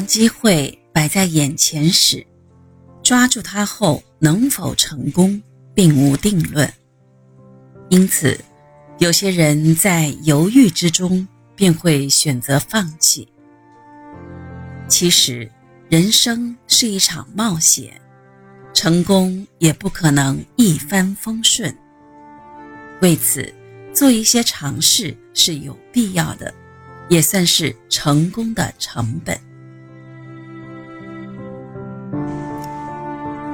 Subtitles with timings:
[0.00, 2.26] 当机会摆在眼前时，
[3.02, 5.42] 抓住它后能否成功，
[5.74, 6.72] 并无定论。
[7.90, 8.42] 因此，
[8.98, 13.28] 有些人在犹豫之中便会选择放弃。
[14.88, 15.46] 其实，
[15.90, 18.00] 人生是一场冒险，
[18.72, 21.76] 成功也不可能一帆风顺。
[23.02, 23.52] 为此，
[23.92, 26.54] 做一些尝试是有必要的，
[27.10, 29.38] 也算是成功的成本。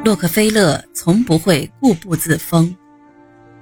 [0.07, 2.73] 洛克菲勒从不会固步自封，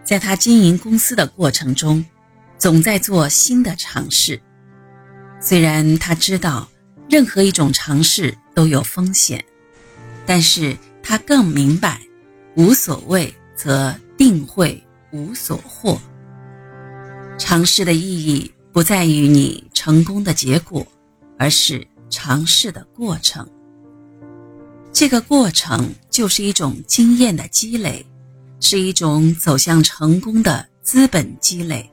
[0.05, 2.05] 在他经营公司的过程中，
[2.59, 4.39] 总在做新的尝试。
[5.41, 6.69] 虽然他知道
[7.09, 9.43] 任何一种尝试都有风险，
[10.27, 11.99] 但是他更明白，
[12.57, 15.99] 无所谓则定会无所获。
[17.39, 20.87] 尝试的意义不在于你成功的结果，
[21.39, 23.49] 而是尝试的过程。
[24.93, 28.07] 这个过程就是一种经验的积累，
[28.61, 31.91] 是一种走向成功的资本积累。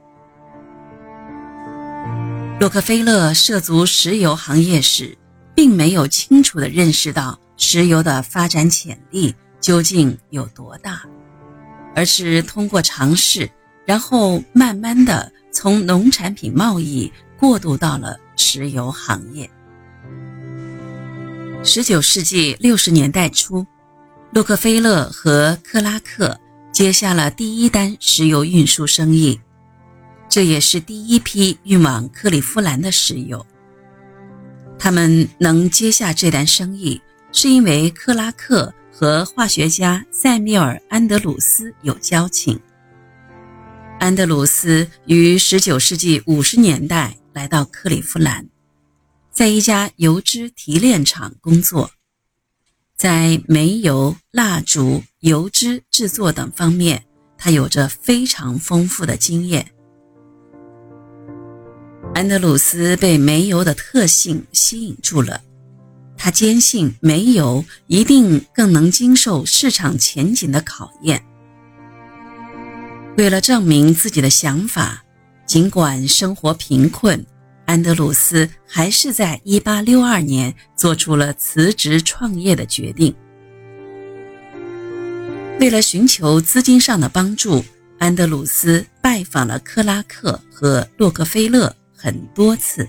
[2.60, 5.18] 洛克菲勒涉足石油行业时，
[5.56, 11.02] 并没有清楚地认识到石油的发展潜力究竟有多大，
[11.96, 13.50] 而是通过尝试，
[13.88, 19.50] 然后慢慢地从农产品贸易过渡到了石油行业。
[21.64, 23.66] 十九世纪六十年代初，
[24.34, 26.40] 洛克菲勒和克拉克
[26.72, 29.38] 接下了第一单石油运输生意，
[30.30, 33.46] 这也是第一批运往克利夫兰的石油。
[34.80, 37.02] 他们能接下这单生意，
[37.34, 42.58] 是因为克拉克和化学家塞缪尔·安德鲁斯有交情。
[44.00, 48.48] 安德鲁斯于十九世纪五十年代来到克利夫兰。
[49.30, 51.92] 在一家油脂提炼厂工作，
[53.02, 57.04] 在煤油、蜡烛、油脂制作等方面，
[57.36, 59.72] 他有着非常丰富的经验。
[62.14, 65.42] 安德鲁斯被煤油的特性吸引住了，
[66.16, 71.24] 他坚信煤油一定更能经受市场前景的考验。
[73.18, 75.04] 为了证明自己的想法，
[75.48, 77.26] 尽管生活贫困。
[77.72, 83.16] 安德鲁斯还是在1862年做出了辞职创业的决定。
[85.58, 87.64] 为了寻求资金上的帮助，
[87.98, 92.86] 安德鲁斯拜访了克拉克和洛克菲勒很多次。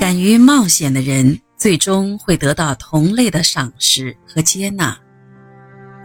[0.00, 4.98] 敢于冒险的人最终会得到同类的赏识和接纳。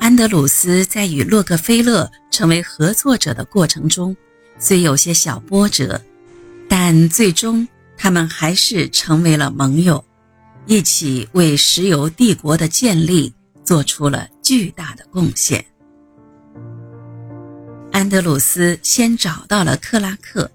[0.01, 4.13] 安德鲁斯在与洛克菲勒成为合作者的过程中。
[4.57, 6.01] 虽有些小波折，
[6.69, 10.03] 但最终他们还是成为了盟友，
[10.65, 15.63] 一起为石油帝国的建立做出了巨大的贡献。
[17.91, 20.49] 安德鲁斯先找到了克拉克，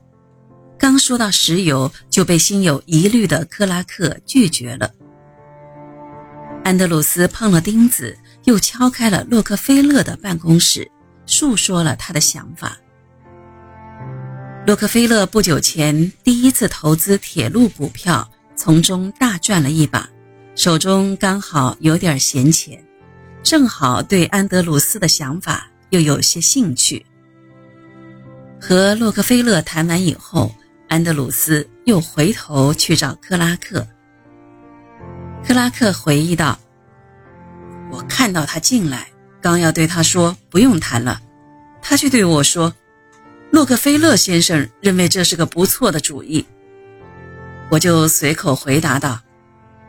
[0.78, 4.91] 刚说到石油，就被心有疑虑的克拉克拒绝了。
[6.64, 10.91] 安德鲁斯碰了钉子，又敲开了洛克菲勒的办公室，
[11.26, 12.76] 诉说了他的想法。
[14.69, 20.06] 洛克菲勒不久前第一次投资铁路股票，从中大赚了一把，
[20.56, 22.79] 手中刚好有点闲钱，
[23.43, 27.03] 正好对安德鲁斯的想法又有些兴趣。
[28.61, 30.55] 和洛克菲勒谈完以后，
[30.87, 33.87] 安德鲁斯又回头去找克拉克。
[35.43, 36.59] 克拉克回忆道
[37.91, 39.09] ：“我看到他进来，
[39.41, 41.23] 刚要对他说不用谈了，
[41.81, 42.71] 他却对我说。”
[43.50, 46.44] 洛克菲勒先生认为这是个不错的主意，
[47.70, 49.19] 我就随口回答道：“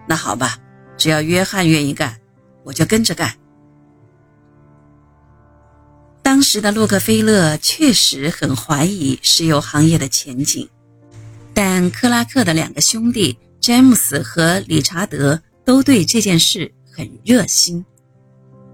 [0.08, 0.58] 那好吧，
[0.98, 2.18] 只要约翰愿意干，
[2.64, 3.36] 我就跟着干。”
[6.24, 10.68] 当时的洛克菲勒确实很怀疑石油行业的前景，
[11.54, 17.84] 但克拉克的两个兄弟詹姆斯和理查德都对这件事很热心。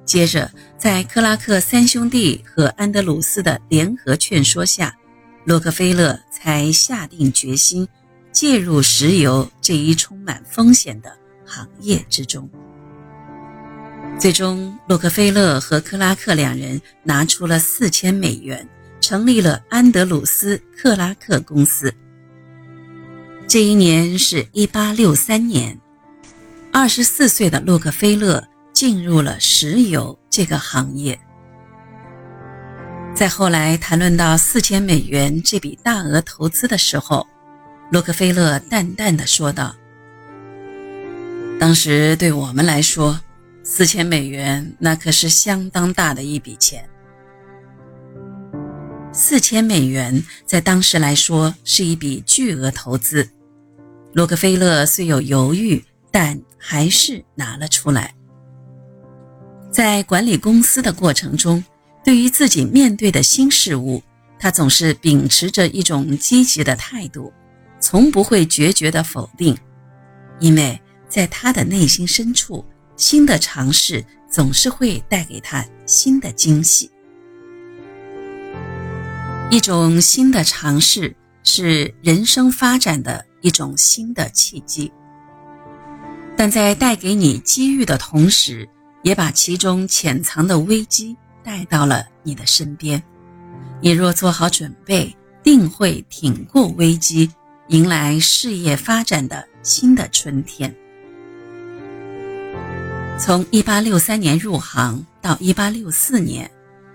[0.06, 4.96] 接着，在克拉克三兄弟和安德鲁斯的联合劝说下，
[5.46, 7.88] 洛克菲勒才下定决心
[8.32, 11.12] 介入石油这一充满风险的
[11.44, 12.48] 行业之中。
[14.20, 18.68] 最终，洛克菲勒和克拉克两人拿出了四千美元，
[19.02, 21.92] 成立了安德鲁斯克拉克公司。
[23.48, 25.78] 这一年是一八六三年，
[26.72, 28.48] 二十四岁的洛克菲勒。
[28.76, 31.18] 进入了石油这个行业。
[33.16, 37.26] 在后来谈论到四千美元这笔大额投资的时候，
[37.90, 39.74] 洛克菲勒淡淡的说道
[41.58, 43.18] ：“当时对我们来说，
[43.64, 46.88] 四千美元那可是相当大的一笔钱。
[49.14, 53.30] 四千美元在当时来说是一笔巨额投资。
[54.12, 55.82] 洛克菲勒虽有犹豫，
[56.12, 58.14] 但还是拿了出来。
[59.76, 61.62] 在管理公司的过程中，
[62.02, 64.02] 对于自己面对的新事物，
[64.40, 67.34] 他总是秉持着一种积极的态度。”
[67.82, 69.56] 从不会决绝的否定，
[70.40, 70.80] 因为
[71.10, 72.64] 在他的内心深处，
[72.96, 76.90] 新的尝试总是会带给他新的惊喜。
[79.52, 81.14] 一种新的尝试
[81.44, 84.90] 是人生发展的一种新的契机，
[86.38, 88.68] 但在带给你机遇的同时，
[89.06, 93.02] 也把其中潜藏的危机带到了你的身边。
[93.80, 97.32] 你若做好准备，定会挺过危机。
[97.68, 100.76] 迎来事业发展的新的春天。
[103.20, 106.50] 从1863年入行到1864年，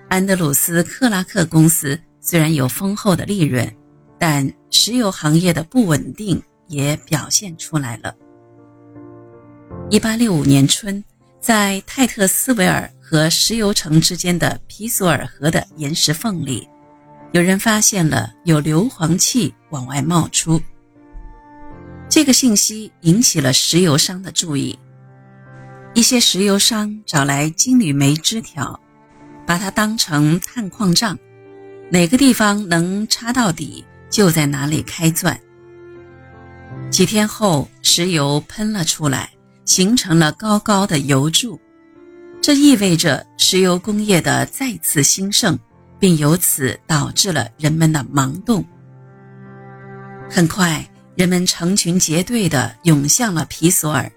[0.09, 3.73] 安德鲁斯克拉克公司虽然有丰厚的利润，
[4.19, 8.13] 但石油行业的不稳定也表现出来了。
[9.91, 11.05] 1865年春，
[11.41, 16.69] 在泰特斯维尔和石油城之间的皮索尔河的岩石缝里。
[17.33, 20.61] 有人发现了有硫磺气往外冒出，
[22.09, 24.79] 这个信息引起了石油商的注意。
[25.95, 28.79] 一些石油商找来金缕梅枝条，
[29.47, 31.19] 把它当成探矿杖，
[31.91, 35.41] 哪个地方能插到底，就在哪里开钻。
[36.91, 39.31] 几天后，石油喷了出来，
[39.71, 41.57] 形成了高高的油柱，
[42.43, 45.57] 这意味着石油工业的再次兴盛。
[46.01, 48.65] 并由此导致了人们的盲动。
[50.31, 50.83] 很快，
[51.15, 54.11] 人们成群结队地涌向了皮索尔。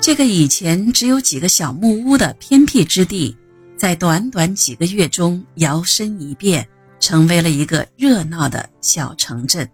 [0.00, 3.34] 这个以前只有几个小木屋的偏僻之地，
[3.76, 6.66] 在短短几个月中摇身一变，
[6.98, 9.70] 成为了一个热闹的小城镇。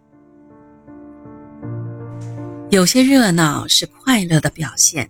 [2.72, 5.06] 有些热闹是快乐的表现，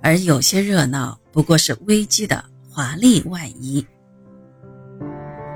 [0.00, 3.84] 而有些热闹不过是危机的华丽外衣。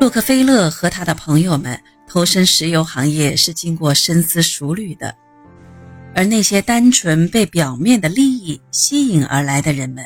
[0.01, 5.15] 洛克菲勒和他的朋友们投身石油行业是经过深思熟虑的，
[6.13, 10.05] 而那些单纯被表面的利益吸引而来的人们，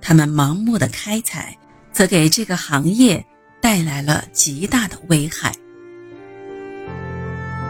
[0.00, 1.54] 他们盲目的开采，
[1.92, 3.22] 则给这个行业
[3.60, 5.52] 带来了极大的危害。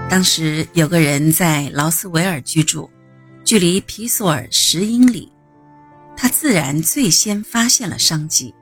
[0.09, 2.89] 当时有个人在劳斯维尔居住，
[3.47, 5.31] 距离皮索尔十英里，
[6.17, 8.53] 他自然最先发现了商机，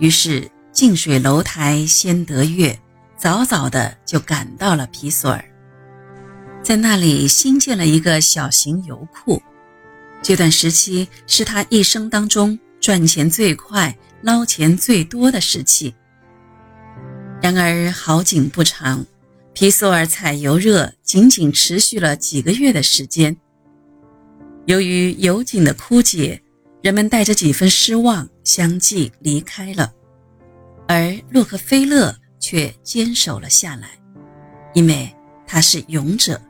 [0.00, 0.50] 于是。
[0.72, 2.78] 近水楼台先得月，
[3.16, 5.42] 早早的就赶到了皮索尔，
[6.62, 9.42] 在那里新建了一个小型油库。
[10.22, 15.94] 这段时期是他一生当中赚钱最快、捞钱最多的时期。
[17.40, 19.06] 然而好景不长，
[19.54, 23.34] 皮索尔采油热仅仅持续了几个月的时间。
[24.66, 26.40] 由于油井的枯竭，
[26.82, 29.92] 人们带着几分失望相继离开了。
[30.88, 33.90] 而洛克菲勒却坚守了下来，
[34.74, 35.08] 因为
[35.46, 36.40] 他是勇者，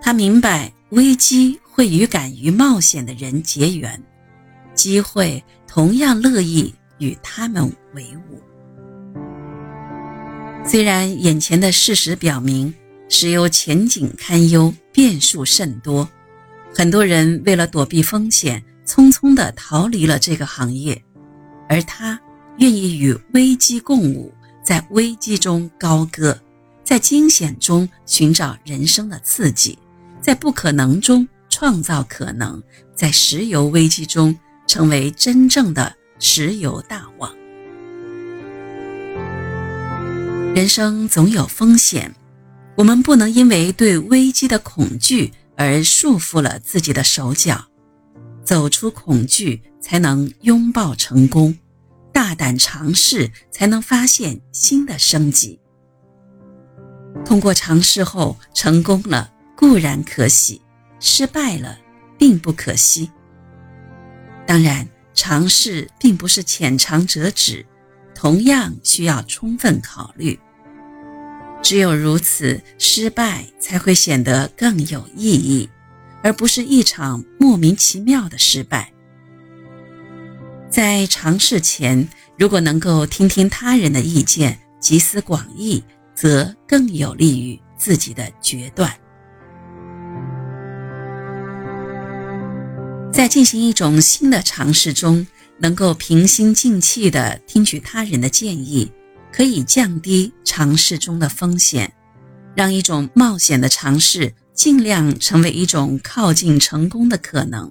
[0.00, 4.00] 他明白危机会与敢于冒险的人结缘，
[4.72, 8.40] 机会同样乐意与他们为伍。
[10.64, 12.72] 虽然眼前的事实表明
[13.08, 16.08] 石油前景堪忧，变数甚多，
[16.78, 21.02] 很多人为了躲避风险，匆匆地逃离了这个行业，
[21.70, 22.20] 而他。
[22.58, 26.38] 愿意与危机共舞，在危机中高歌，
[26.84, 29.78] 在惊险中寻找人生的刺激，
[30.22, 32.62] 在不可能中创造可能，
[32.94, 34.34] 在石油危机中
[34.66, 37.30] 成为真正的石油大王。
[40.54, 42.14] 人生总有风险，
[42.74, 47.66] 我们不能因为对危机的恐惧而束缚了自己的手脚，
[48.44, 51.56] 走出恐惧，才能拥抱成功。
[52.12, 55.60] 大胆尝试，才能发现新的生机。
[57.24, 60.62] 通过尝试后成功了固然可喜，
[61.00, 61.78] 失败了
[62.18, 63.10] 并不可惜。
[64.46, 67.66] 当然，尝试并不是浅尝辄止，
[68.14, 70.38] 同样需要充分考虑。
[71.62, 75.68] 只有如此失败才会显得更有意义
[76.22, 78.92] 而不是一场莫名其妙的失败。
[80.68, 82.08] 在尝试前
[82.38, 85.82] 如果能够听听他人的意见集思广益
[86.14, 88.92] 则更有利于自己的决断。
[93.12, 95.26] 在进行一种新的尝试中
[95.58, 98.92] 能够平心静气地听取他人的建议
[99.36, 101.92] 可以降低尝试中的风险，
[102.54, 107.70] 让一种冒险的尝试尽量成为一种靠近成功的可能。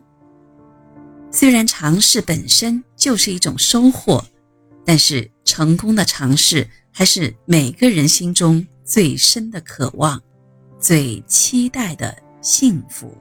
[1.31, 4.23] 虽然尝试本身就是一种收获，
[4.85, 10.21] 但是成功的尝试还是每个人心中最深的渴望，
[10.79, 13.17] 最期待的幸福。